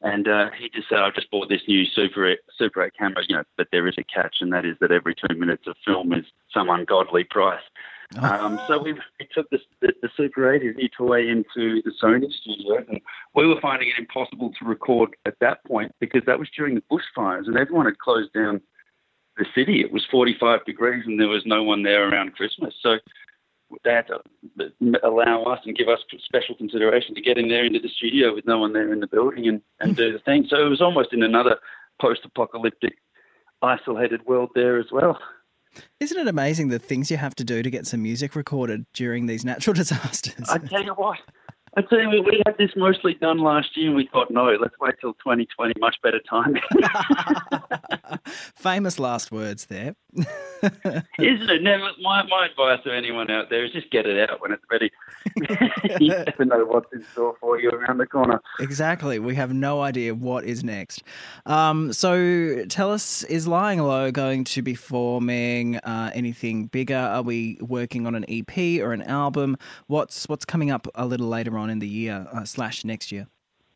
And 0.04 0.28
uh, 0.28 0.50
he 0.58 0.68
just 0.70 0.90
said, 0.90 0.98
I've 0.98 1.14
just 1.14 1.30
bought 1.30 1.48
this 1.48 1.62
new 1.68 1.86
Super 1.86 2.32
8, 2.32 2.40
Super 2.58 2.84
8 2.84 2.94
camera, 2.98 3.24
you 3.28 3.36
know, 3.36 3.44
but 3.56 3.68
there 3.72 3.88
is 3.88 3.96
a 4.00 4.04
catch, 4.04 4.38
and 4.42 4.52
that 4.52 4.66
is 4.66 4.76
that 4.82 4.92
every 4.92 5.14
two 5.14 5.36
minutes 5.36 5.68
of 5.68 5.76
film 5.86 6.12
is 6.12 6.26
some 6.52 6.70
ungodly 6.70 7.24
price. 7.24 7.62
Um, 8.20 8.60
so 8.68 8.82
we, 8.82 8.94
we 8.94 9.28
took 9.34 9.50
this, 9.50 9.62
the, 9.80 9.94
the 10.02 10.10
Super 10.18 10.54
8 10.54 10.76
new 10.76 10.90
toy 10.90 11.28
into 11.28 11.82
the 11.84 11.92
Sony 12.02 12.32
studio, 12.32 12.84
and 12.90 13.00
we 13.36 13.48
were 13.48 13.60
finding 13.62 13.90
it 13.90 13.98
impossible 13.98 14.52
to 14.60 14.66
record 14.66 15.16
at 15.26 15.36
that 15.40 15.64
point 15.66 15.94
because 16.00 16.22
that 16.26 16.38
was 16.38 16.50
during 16.56 16.76
the 16.76 16.84
bushfires, 16.92 17.48
and 17.48 17.58
everyone 17.58 17.86
had 17.86 17.98
closed 18.00 18.34
down 18.34 18.62
the 19.38 19.46
city. 19.56 19.82
It 19.82 19.94
was 19.94 20.06
45 20.12 20.66
degrees, 20.66 21.04
and 21.06 21.20
there 21.20 21.30
was 21.30 21.44
no 21.46 21.64
one 21.64 21.84
there 21.84 22.10
around 22.10 22.36
Christmas. 22.36 22.74
So 22.82 22.98
they 23.84 23.92
had 23.94 24.08
to 24.08 24.20
allow 25.04 25.44
us 25.44 25.60
and 25.66 25.78
give 25.78 25.88
us 25.88 26.00
special 26.26 26.56
consideration 26.56 27.16
to 27.16 27.22
get 27.22 27.38
in 27.38 27.48
there 27.48 27.66
into 27.66 27.80
the 27.80 27.90
studio 27.90 28.36
with 28.36 28.46
no 28.46 28.60
one 28.60 28.74
there 28.74 28.92
in 28.92 29.00
the 29.00 29.08
building 29.08 29.48
and, 29.48 29.62
and 29.80 29.96
do 29.96 30.12
the 30.12 30.20
thing. 30.20 30.46
So 30.50 30.66
it 30.66 30.70
was 30.70 30.82
almost 30.82 31.14
in 31.14 31.24
another 31.24 31.58
post-apocalyptic, 32.02 32.98
isolated 33.62 34.26
world 34.26 34.50
there 34.56 34.80
as 34.80 34.88
well. 34.92 35.18
Isn't 36.00 36.18
it 36.18 36.28
amazing 36.28 36.70
the 36.70 36.80
things 36.80 37.10
you 37.10 37.18
have 37.18 37.36
to 37.36 37.44
do 37.44 37.64
to 37.64 37.70
get 37.70 37.88
some 37.88 38.02
music 38.02 38.36
recorded 38.36 38.86
during 38.94 39.26
these 39.26 39.46
natural 39.46 39.74
disasters? 39.76 40.50
I 40.50 40.58
tell 40.58 40.84
you 40.84 40.94
what, 40.94 41.20
I 41.78 41.82
tell 41.84 42.00
you, 42.00 42.22
we 42.22 42.42
had 42.46 42.58
this 42.58 42.72
mostly 42.76 43.14
done 43.14 43.38
last 43.38 43.78
year, 43.78 43.88
and 43.88 43.96
we 43.96 44.10
thought, 44.12 44.30
no, 44.30 44.58
let's 44.60 44.76
wait 44.82 44.96
till 45.00 45.14
2020, 45.14 45.74
much 45.80 45.96
better 46.04 46.20
time. 46.30 46.56
Famous 48.26 49.00
last 49.00 49.32
words 49.32 49.68
there. 49.68 49.96
Isn't 50.18 51.50
it? 51.50 51.64
Never, 51.64 51.90
my, 52.02 52.24
my 52.24 52.48
advice 52.50 52.80
to 52.84 52.94
anyone 52.94 53.32
out 53.32 53.50
there 53.50 53.66
is 53.66 53.72
just 53.72 53.90
get 53.90 54.06
it 54.06 54.30
out 54.30 54.42
when 54.42 54.52
it's 54.52 54.64
ready. 54.70 54.92
you 56.00 56.10
never 56.26 56.46
know 56.46 56.66
what's 56.66 56.92
in 56.94 57.04
store 57.14 57.36
for 57.40 57.60
you 57.60 57.70
around 57.70 57.98
the 57.98 58.06
corner. 58.06 58.42
Exactly. 58.60 59.20
We 59.20 59.36
have 59.36 59.54
no 59.54 59.82
idea 59.82 60.14
what 60.14 60.44
is 60.44 60.64
next. 60.64 61.04
Um, 61.46 61.94
so 61.94 62.66
tell 62.66 62.92
us, 62.92 63.24
is 63.24 63.48
Lying 63.48 63.82
Low 63.82 64.12
going 64.12 64.44
to 64.46 64.62
be 64.62 64.76
forming 64.76 65.78
uh, 65.78 66.12
anything 66.14 66.66
bigger? 66.68 66.96
Are 66.96 67.22
we 67.22 67.58
working 67.62 68.06
on 68.06 68.16
an 68.16 68.26
EP 68.28 68.82
or 68.82 68.94
an 68.94 69.02
album? 69.04 69.58
What's 69.88 70.28
what's 70.28 70.46
coming 70.46 70.72
up 70.72 70.88
a 70.96 71.06
little 71.06 71.28
later 71.28 71.58
on 71.58 71.70
in 71.70 71.80
the 71.80 71.88
year 71.88 72.28
uh, 72.32 72.44
slash 72.46 72.84
next 72.86 73.12
year? 73.12 73.28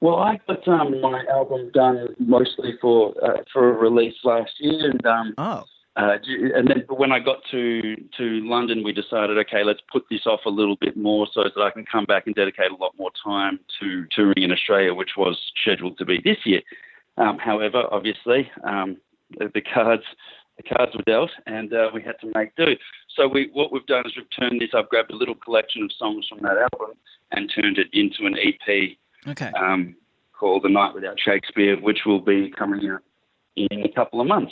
Well, 0.01 0.18
I 0.18 0.39
got 0.48 0.68
um, 0.68 1.01
my 1.01 1.24
album 1.32 1.72
done 1.74 2.15
mostly 2.20 2.74
for 2.82 3.13
uh, 3.24 3.42
for 3.51 3.70
a 3.70 3.74
release 3.74 4.15
last 4.24 4.51
year, 4.60 4.92
and 4.92 5.06
um, 5.06 5.34
oh. 5.38 5.63
Uh, 5.98 6.18
and 6.56 6.68
then 6.68 6.84
when 6.90 7.14
I 7.14 7.20
got 7.20 7.38
to 7.52 7.96
to 8.18 8.24
London, 8.44 8.84
we 8.84 8.92
decided, 8.92 9.38
okay, 9.38 9.64
let's 9.64 9.80
put 9.90 10.04
this 10.10 10.25
off 10.25 10.42
a 10.46 10.50
little 10.50 10.75
bit 10.75 10.98
more 10.98 11.25
so 11.34 11.44
that 11.44 11.62
I 11.62 11.72
can 11.72 11.86
come 11.86 12.04
back 12.04 12.25
and 12.25 12.36
dedicate 12.36 12.72
a 12.72 12.75
lot 12.75 12.94
more 12.98 13.12
time 13.24 13.60
to 13.80 14.06
touring 14.14 14.44
in 14.44 14.52
Australia, 14.52 14.94
which 14.94 15.12
was 15.18 15.40
scheduled 15.62 15.98
to 16.00 16.06
be 16.06 16.20
this 16.24 16.38
year. 16.46 16.62
Um, 17.18 17.38
however, 17.38 17.84
obviously, 17.92 18.52
um, 18.66 18.98
the, 19.38 19.50
the, 19.54 19.62
cards 19.62 20.04
the 20.58 20.64
cards 20.64 20.94
were 20.96 21.04
dealt, 21.04 21.32
and 21.48 21.72
uh, 21.74 21.90
we 21.94 22.02
had 22.02 22.20
to 22.22 22.32
make 22.36 22.54
do. 22.58 22.75
So 23.16 23.30
we, 23.30 23.50
what 23.54 23.72
we've 23.72 23.86
done 23.86 24.06
is 24.06 24.14
we've 24.18 24.25
turned 24.38 24.60
this. 24.60 24.72
I've 24.74 24.90
grabbed 24.90 25.12
a 25.12 25.16
little 25.16 25.36
collection 25.36 25.84
of 25.84 25.92
songs 25.98 26.28
from 26.28 26.40
that 26.42 26.58
album 26.74 26.98
and 27.32 27.50
turned 27.56 27.78
it 27.78 27.88
into 27.94 28.25
an 28.25 28.36
EP. 28.38 28.98
Okay. 29.28 29.52
Um, 29.58 29.96
called 30.38 30.64
The 30.64 30.70
Night 30.70 30.94
Without 30.94 31.18
Shakespeare, 31.20 31.80
which 31.80 32.00
will 32.06 32.20
be 32.20 32.52
coming 32.52 32.90
out 32.90 33.02
in 33.56 33.84
a 33.84 33.90
couple 33.94 34.20
of 34.20 34.28
months. 34.28 34.52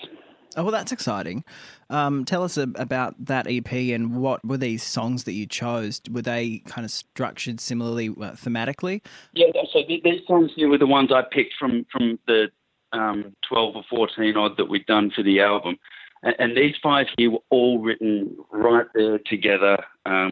Oh, 0.56 0.64
well, 0.64 0.72
that's 0.72 0.92
exciting. 0.92 1.44
Um, 1.90 2.26
tell 2.26 2.44
us 2.44 2.58
a, 2.58 2.64
about 2.76 3.16
that 3.26 3.48
EP 3.48 3.72
and 3.72 4.16
what 4.16 4.44
were 4.46 4.58
these 4.58 4.84
songs 4.84 5.24
that 5.24 5.34
you 5.34 5.46
chose? 5.46 6.02
Were 6.12 6.22
they 6.22 6.60
kind 6.66 6.86
of 6.86 6.92
structured 6.92 7.60
similarly 7.60 8.10
uh, 8.10 8.32
thematically? 8.32 9.02
Yeah, 9.34 9.48
so 9.72 9.82
these 9.88 10.22
songs 10.28 10.52
here 10.56 10.70
were 10.70 10.78
the 10.78 10.88
ones 10.88 11.12
I 11.12 11.24
picked 11.24 11.56
from 11.60 11.86
from 11.92 12.20
the 12.28 12.50
um, 12.94 13.36
12 13.50 13.76
or 13.76 13.84
14 13.90 14.38
odd 14.38 14.58
that 14.58 14.70
we'd 14.70 14.86
done 14.86 15.12
for 15.12 15.24
the 15.24 15.42
album. 15.42 15.78
And, 16.22 16.36
and 16.40 16.58
these 16.58 16.76
five 16.82 17.08
here 17.18 17.32
were 17.32 17.44
all 17.50 17.80
written 17.80 18.36
right 18.52 18.86
there 18.94 19.20
together 19.20 19.78
um, 20.06 20.32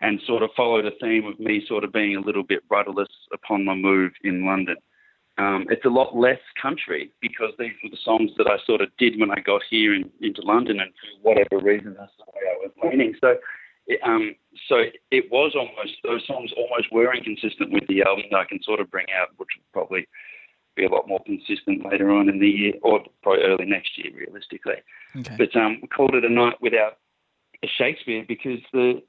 and 0.00 0.20
sort 0.26 0.42
of 0.42 0.50
followed 0.56 0.86
a 0.86 0.92
theme 1.00 1.26
of 1.26 1.38
me 1.40 1.64
sort 1.66 1.84
of 1.84 1.92
being 1.92 2.16
a 2.16 2.20
little 2.20 2.44
bit 2.44 2.62
rudderless 2.70 3.08
upon 3.32 3.64
my 3.64 3.74
move 3.74 4.12
in 4.22 4.46
London. 4.46 4.76
Um, 5.38 5.66
it's 5.70 5.84
a 5.84 5.88
lot 5.88 6.16
less 6.16 6.40
country 6.60 7.12
because 7.20 7.52
these 7.58 7.72
were 7.82 7.90
the 7.90 8.04
songs 8.04 8.32
that 8.38 8.48
I 8.48 8.58
sort 8.66 8.80
of 8.80 8.88
did 8.98 9.20
when 9.20 9.30
I 9.30 9.40
got 9.40 9.62
here 9.70 9.94
in, 9.94 10.10
into 10.20 10.42
London, 10.42 10.80
and 10.80 10.90
for 10.90 11.28
whatever 11.28 11.64
reason, 11.64 11.94
that's 11.96 12.12
the 12.18 12.24
way 12.34 12.42
I 12.50 12.56
was 12.58 12.72
leaning. 12.82 13.14
So, 13.20 13.36
it, 13.86 14.00
um, 14.04 14.34
so 14.68 14.82
it 15.12 15.30
was 15.30 15.54
almost 15.54 15.96
those 16.02 16.26
songs 16.26 16.50
almost 16.56 16.92
were 16.92 17.14
inconsistent 17.14 17.70
with 17.70 17.86
the 17.86 18.02
album 18.02 18.24
that 18.32 18.38
I 18.38 18.44
can 18.44 18.60
sort 18.64 18.80
of 18.80 18.90
bring 18.90 19.06
out, 19.16 19.28
which 19.36 19.48
will 19.56 19.72
probably 19.72 20.08
be 20.74 20.84
a 20.84 20.90
lot 20.90 21.06
more 21.06 21.22
consistent 21.24 21.84
later 21.88 22.10
on 22.10 22.28
in 22.28 22.40
the 22.40 22.48
year, 22.48 22.72
or 22.82 23.04
probably 23.22 23.44
early 23.44 23.64
next 23.64 23.96
year, 23.96 24.10
realistically. 24.14 24.82
Okay. 25.16 25.36
But 25.38 25.54
um, 25.54 25.78
we 25.80 25.88
called 25.88 26.14
it 26.14 26.24
a 26.24 26.28
night 26.28 26.60
without 26.60 26.98
a 27.62 27.68
Shakespeare 27.68 28.24
because 28.26 28.58
the 28.72 29.02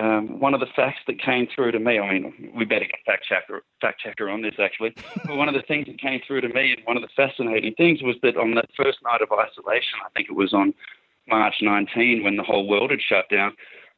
um, 0.00 0.40
one 0.40 0.54
of 0.54 0.60
the 0.60 0.66
facts 0.74 1.00
that 1.06 1.20
came 1.20 1.46
through 1.54 1.72
to 1.72 1.78
me, 1.78 1.98
I 1.98 2.12
mean, 2.12 2.52
we 2.56 2.64
better 2.64 2.86
get 2.86 3.00
fact 3.04 3.26
checker, 3.28 3.62
fact 3.80 4.00
checker 4.00 4.30
on 4.30 4.42
this 4.42 4.54
actually, 4.58 4.94
but 5.26 5.36
one 5.36 5.48
of 5.48 5.54
the 5.54 5.62
things 5.62 5.86
that 5.86 6.00
came 6.00 6.20
through 6.26 6.40
to 6.40 6.48
me 6.48 6.72
and 6.72 6.86
one 6.86 6.96
of 6.96 7.02
the 7.02 7.08
fascinating 7.14 7.74
things 7.74 8.02
was 8.02 8.16
that 8.22 8.36
on 8.36 8.54
that 8.54 8.70
first 8.76 8.98
night 9.04 9.20
of 9.20 9.30
isolation, 9.30 9.98
I 10.04 10.08
think 10.16 10.28
it 10.30 10.36
was 10.36 10.54
on 10.54 10.72
March 11.28 11.56
19 11.60 12.24
when 12.24 12.36
the 12.36 12.42
whole 12.42 12.66
world 12.66 12.90
had 12.90 13.00
shut 13.00 13.28
down, 13.30 13.52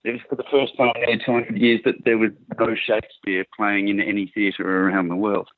it 0.05 0.13
was 0.13 0.21
for 0.29 0.35
the 0.35 0.45
first 0.51 0.77
time 0.77 0.93
in 1.07 1.21
200 1.25 1.57
years 1.57 1.81
that 1.85 2.05
there 2.05 2.19
was 2.19 2.31
no 2.59 2.75
Shakespeare 2.75 3.45
playing 3.57 3.89
in 3.89 4.01
any 4.01 4.31
theatre 4.35 4.89
around 4.89 5.09
the 5.09 5.17
world. 5.17 5.49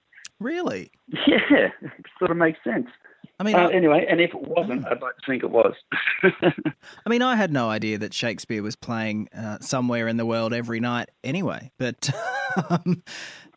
Really? 0.40 0.90
Yeah, 1.26 1.68
it 1.80 2.06
sort 2.18 2.30
of 2.30 2.36
makes 2.36 2.58
sense. 2.64 2.88
I 3.40 3.42
mean, 3.42 3.56
Uh, 3.56 3.68
I, 3.68 3.72
anyway, 3.72 4.06
and 4.08 4.20
if 4.20 4.30
it 4.30 4.40
wasn't, 4.42 4.86
I'd 4.86 5.02
like 5.02 5.16
to 5.16 5.26
think 5.26 5.42
it 5.42 5.50
was. 5.50 5.74
I 6.22 7.08
mean, 7.08 7.22
I 7.22 7.34
had 7.36 7.52
no 7.52 7.68
idea 7.68 7.98
that 7.98 8.14
Shakespeare 8.14 8.62
was 8.62 8.76
playing 8.76 9.28
uh, 9.36 9.58
somewhere 9.60 10.06
in 10.08 10.16
the 10.16 10.26
world 10.26 10.52
every 10.52 10.80
night 10.80 11.10
anyway. 11.24 11.70
But 11.78 12.10
um, 12.70 13.02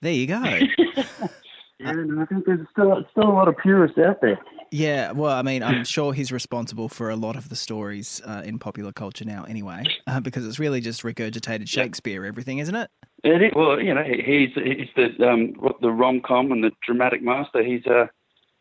there 0.02 0.14
you 0.14 0.28
go. 0.28 0.42
yeah, 1.80 1.92
no, 1.92 2.22
I 2.22 2.26
think 2.26 2.46
there's 2.46 2.68
still 2.72 3.06
still 3.12 3.30
a 3.30 3.34
lot 3.34 3.48
of 3.48 3.56
purists 3.58 3.98
out 4.00 4.20
there. 4.22 4.40
Yeah, 4.72 5.12
well, 5.12 5.32
I 5.32 5.44
mean, 5.44 5.64
I'm 5.64 5.86
sure 5.86 6.12
he's 6.12 6.30
responsible 6.32 6.90
for 6.90 7.10
a 7.10 7.16
lot 7.16 7.38
of 7.38 7.48
the 7.48 7.56
stories 7.56 8.22
uh, 8.26 8.42
in 8.44 8.60
popular 8.60 8.92
culture 8.92 9.24
now, 9.24 9.46
anyway, 9.46 9.84
uh, 10.08 10.20
because 10.20 10.46
it's 10.46 10.60
really 10.60 10.82
just 10.82 11.04
regurgitated 11.04 11.70
Shakespeare, 11.70 12.26
everything, 12.26 12.58
isn't 12.58 12.76
it? 12.76 12.90
It 13.24 13.42
is, 13.42 13.52
well, 13.56 13.80
you 13.80 13.94
know, 13.94 14.04
he's 14.04 14.50
he's 14.56 14.90
the 14.98 15.26
um, 15.26 15.54
the 15.82 15.90
rom 15.90 16.20
com 16.20 16.52
and 16.52 16.64
the 16.64 16.72
dramatic 16.86 17.22
master. 17.22 17.64
He's 17.64 17.86
uh, 17.88 18.08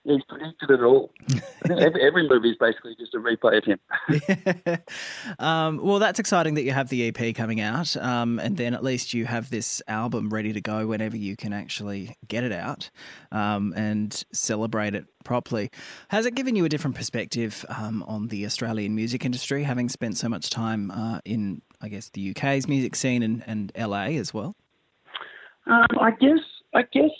he's 0.07 0.23
predicted 0.29 0.71
it 0.71 0.83
all. 0.83 1.13
Every, 1.65 2.07
every 2.07 2.29
movie 2.29 2.51
is 2.51 2.57
basically 2.59 2.95
just 2.99 3.15
a 3.15 3.19
replay 3.19 3.59
of 3.59 3.65
him. 3.65 4.79
um, 5.39 5.79
well, 5.83 5.99
that's 5.99 6.19
exciting 6.19 6.55
that 6.55 6.63
you 6.63 6.73
have 6.73 6.89
the 6.89 7.09
EP 7.09 7.35
coming 7.35 7.61
out, 7.61 7.97
um, 7.97 8.39
and 8.39 8.57
then 8.57 8.73
at 8.73 8.85
least 8.85 9.15
you 9.15 9.27
have 9.27 9.51
this 9.51 9.83
album 9.89 10.31
ready 10.31 10.53
to 10.53 10.61
go 10.61 10.87
whenever 10.87 11.17
you 11.17 11.37
can 11.37 11.53
actually 11.53 12.17
get 12.29 12.45
it 12.45 12.53
out 12.53 12.91
um, 13.33 13.75
and 13.77 14.25
celebrate 14.33 14.95
it 14.95 15.07
properly. 15.25 15.71
Has 16.09 16.25
it 16.25 16.35
given 16.35 16.55
you 16.55 16.65
a 16.65 16.69
different 16.69 16.97
perspective 16.97 17.65
um, 17.69 18.05
on 18.07 18.29
the 18.29 18.47
Australian 18.47 18.95
music 18.95 19.25
industry, 19.25 19.65
having 19.65 19.89
spent 19.89 20.17
so 20.17 20.29
much 20.29 20.51
time 20.51 20.91
uh, 20.93 21.21
in, 21.25 21.63
I 21.81 21.89
guess, 21.89 22.11
the 22.11 22.31
UK's 22.31 22.69
music 22.69 22.95
scene 22.95 23.23
and, 23.23 23.43
and 23.47 23.73
LA 23.77 24.19
as 24.19 24.33
well? 24.33 24.55
Um, 25.67 25.87
I 26.01 26.13
guess 26.13 26.39
I 26.75 26.83
guess 26.93 27.11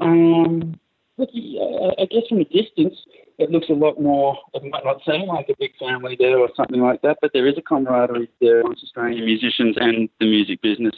um, 0.00 0.78
I 1.18 2.04
guess 2.10 2.28
from 2.28 2.40
a 2.40 2.44
distance, 2.44 2.94
it 3.38 3.50
looks 3.50 3.68
a 3.70 3.74
lot 3.74 4.00
more. 4.00 4.36
It 4.54 4.62
might 4.70 4.84
not 4.84 5.00
seem 5.06 5.26
like 5.26 5.48
a 5.48 5.54
big 5.58 5.72
family 5.78 6.16
there 6.18 6.38
or 6.38 6.50
something 6.56 6.80
like 6.80 7.02
that, 7.02 7.18
but 7.20 7.32
there 7.32 7.46
is 7.46 7.56
a 7.56 7.62
camaraderie 7.62 8.28
there 8.40 8.60
amongst 8.60 8.84
Australian 8.84 9.24
musicians 9.24 9.76
and 9.78 10.08
the 10.20 10.26
music 10.26 10.60
business 10.62 10.94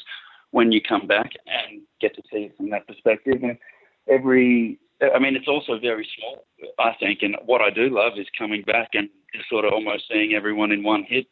when 0.51 0.73
you 0.73 0.81
come 0.81 1.07
back 1.07 1.31
and 1.47 1.83
get 2.01 2.15
to 2.17 2.23
see 2.33 2.45
it 2.45 2.57
from 2.57 2.71
that 2.71 2.87
perspective. 2.87 3.43
And 3.43 3.59
every, 4.09 4.79
I 5.15 5.19
mean, 5.19 5.37
it's 5.37 5.49
also 5.49 5.79
very 5.79 6.09
small, 6.19 6.45
I 6.79 6.93
think. 6.99 7.21
And 7.23 7.37
what 7.45 7.61
I 7.61 7.71
do 7.71 7.89
love 7.89 8.15
is 8.17 8.27
coming 8.37 8.63
back 8.63 8.91
and 8.95 9.09
just 9.35 9.49
sort 9.49 9.65
of 9.65 9.73
almost 9.73 10.05
seeing 10.11 10.35
everyone 10.35 10.73
in 10.73 10.83
one 10.83 11.05
hit 11.05 11.27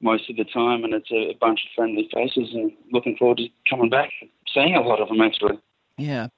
most 0.00 0.30
of 0.30 0.36
the 0.36 0.44
time, 0.44 0.84
and 0.84 0.94
it's 0.94 1.10
a 1.10 1.36
bunch 1.40 1.60
of 1.64 1.70
friendly 1.74 2.08
faces, 2.14 2.54
and 2.54 2.72
looking 2.92 3.16
forward 3.16 3.38
to 3.38 3.48
coming 3.68 3.90
back, 3.90 4.10
seeing 4.54 4.76
a 4.76 4.80
lot 4.80 5.00
of 5.00 5.08
them 5.08 5.20
actually. 5.20 5.58
Yeah. 5.98 6.28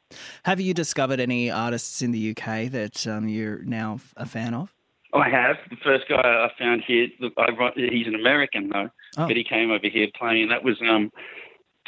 Have 0.44 0.60
you 0.60 0.74
discovered 0.74 1.20
any 1.20 1.50
artists 1.50 2.02
in 2.02 2.10
the 2.12 2.30
UK 2.30 2.70
that 2.70 3.06
um, 3.06 3.28
you're 3.28 3.62
now 3.62 4.00
a 4.16 4.26
fan 4.26 4.54
of? 4.54 4.72
I 5.12 5.28
have. 5.28 5.56
The 5.68 5.76
first 5.84 6.08
guy 6.08 6.16
I 6.20 6.48
found 6.58 6.82
here, 6.86 7.08
look, 7.20 7.32
I, 7.36 7.48
he's 7.76 8.06
an 8.06 8.14
American 8.14 8.70
though, 8.70 8.88
Oh. 9.18 9.26
but 9.26 9.36
he 9.36 9.44
came 9.44 9.70
over 9.70 9.88
here 9.88 10.06
playing, 10.16 10.48
that 10.48 10.62
was 10.64 10.80
um, 10.88 11.10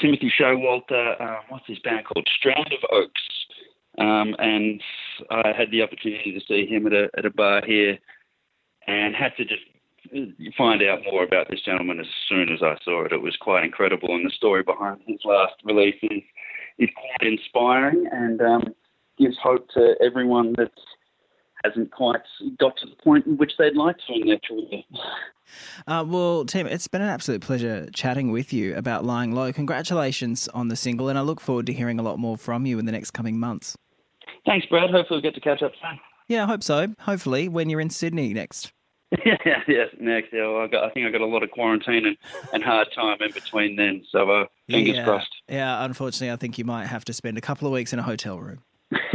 Timothy 0.00 0.30
Showalter. 0.38 1.20
Uh, 1.20 1.40
what's 1.48 1.66
his 1.66 1.78
band 1.78 2.04
called? 2.04 2.28
Strand 2.36 2.72
of 2.72 2.80
Oaks. 2.90 3.22
Um, 3.98 4.34
and 4.38 4.82
I 5.30 5.52
had 5.56 5.70
the 5.70 5.82
opportunity 5.82 6.32
to 6.32 6.40
see 6.46 6.66
him 6.66 6.86
at 6.86 6.92
a 6.94 7.10
at 7.16 7.26
a 7.26 7.30
bar 7.30 7.62
here, 7.64 7.98
and 8.86 9.14
had 9.14 9.36
to 9.36 9.44
just 9.44 9.60
find 10.56 10.82
out 10.82 11.00
more 11.10 11.22
about 11.24 11.48
this 11.50 11.60
gentleman 11.60 12.00
as 12.00 12.06
soon 12.28 12.48
as 12.50 12.62
I 12.62 12.76
saw 12.84 13.04
it. 13.04 13.12
It 13.12 13.20
was 13.22 13.36
quite 13.36 13.64
incredible, 13.64 14.14
and 14.14 14.24
the 14.26 14.30
story 14.30 14.62
behind 14.62 15.00
his 15.06 15.20
last 15.24 15.54
release 15.64 15.96
is 16.02 16.22
is 16.78 16.88
quite 16.96 17.30
inspiring 17.32 18.06
and 18.10 18.40
um, 18.40 18.74
gives 19.18 19.36
hope 19.42 19.68
to 19.70 19.94
everyone 20.04 20.54
that 20.58 20.72
hasn't 21.64 21.90
quite 21.92 22.20
got 22.58 22.76
to 22.78 22.86
the 22.86 22.96
point 22.96 23.26
in 23.26 23.36
which 23.36 23.52
they'd 23.58 23.76
like 23.76 23.96
to 24.06 24.14
in 24.14 24.26
their 24.26 24.40
career. 24.46 24.82
Uh, 25.86 26.04
well, 26.06 26.44
Tim, 26.44 26.66
it's 26.66 26.88
been 26.88 27.02
an 27.02 27.08
absolute 27.08 27.42
pleasure 27.42 27.88
chatting 27.92 28.30
with 28.30 28.52
you 28.52 28.74
about 28.74 29.04
Lying 29.04 29.32
Low. 29.32 29.52
Congratulations 29.52 30.48
on 30.48 30.68
the 30.68 30.76
single, 30.76 31.08
and 31.08 31.18
I 31.18 31.22
look 31.22 31.40
forward 31.40 31.66
to 31.66 31.72
hearing 31.72 31.98
a 31.98 32.02
lot 32.02 32.18
more 32.18 32.36
from 32.36 32.64
you 32.64 32.78
in 32.78 32.86
the 32.86 32.92
next 32.92 33.10
coming 33.10 33.38
months. 33.38 33.76
Thanks, 34.46 34.66
Brad. 34.66 34.90
Hopefully, 34.90 35.18
we'll 35.18 35.20
get 35.20 35.34
to 35.34 35.40
catch 35.40 35.62
up 35.62 35.72
soon. 35.80 36.00
Yeah, 36.28 36.44
I 36.44 36.46
hope 36.46 36.62
so. 36.62 36.94
Hopefully, 37.00 37.48
when 37.48 37.68
you're 37.68 37.80
in 37.80 37.90
Sydney 37.90 38.32
next. 38.32 38.72
yeah, 39.26 39.36
yeah, 39.68 39.84
next. 40.00 40.32
Yeah, 40.32 40.48
well, 40.48 40.62
I, 40.62 40.66
got, 40.68 40.84
I 40.84 40.90
think 40.90 41.06
I 41.06 41.10
got 41.10 41.20
a 41.20 41.26
lot 41.26 41.42
of 41.42 41.50
quarantine 41.50 42.06
and, 42.06 42.16
and 42.54 42.62
hard 42.62 42.88
time 42.94 43.18
in 43.20 43.30
between 43.32 43.76
then. 43.76 44.04
So, 44.10 44.30
uh, 44.30 44.46
fingers 44.70 44.96
yeah. 44.96 45.04
crossed. 45.04 45.34
Yeah, 45.48 45.84
unfortunately, 45.84 46.32
I 46.32 46.36
think 46.36 46.58
you 46.58 46.64
might 46.64 46.86
have 46.86 47.04
to 47.06 47.12
spend 47.12 47.36
a 47.36 47.40
couple 47.40 47.66
of 47.66 47.72
weeks 47.72 47.92
in 47.92 47.98
a 47.98 48.02
hotel 48.02 48.38
room. 48.38 48.60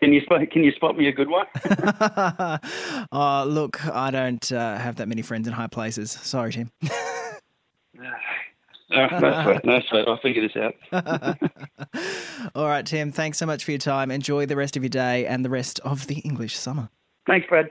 can 0.00 0.12
you 0.12 0.20
spot, 0.22 0.50
can 0.50 0.64
you 0.64 0.72
spot 0.72 0.96
me 0.96 1.08
a 1.08 1.12
good 1.12 1.28
one? 1.28 1.46
oh, 3.12 3.44
look, 3.46 3.86
I 3.86 4.10
don't 4.10 4.52
uh, 4.52 4.78
have 4.78 4.96
that 4.96 5.08
many 5.08 5.22
friends 5.22 5.46
in 5.46 5.54
high 5.54 5.68
places. 5.68 6.10
Sorry, 6.10 6.52
Tim. 6.52 6.70
no, 6.82 6.90
no 8.90 9.08
sweat, 9.20 9.64
no. 9.64 9.80
I'll 10.06 10.18
figure 10.18 10.46
this 10.46 10.56
out. 10.56 11.38
All 12.54 12.66
right, 12.66 12.84
Tim. 12.84 13.12
Thanks 13.12 13.38
so 13.38 13.46
much 13.46 13.64
for 13.64 13.70
your 13.70 13.78
time. 13.78 14.10
Enjoy 14.10 14.46
the 14.46 14.56
rest 14.56 14.76
of 14.76 14.82
your 14.82 14.90
day 14.90 15.26
and 15.26 15.44
the 15.44 15.50
rest 15.50 15.80
of 15.80 16.06
the 16.06 16.18
English 16.18 16.56
summer. 16.56 16.90
Thanks, 17.26 17.46
Brad. 17.48 17.70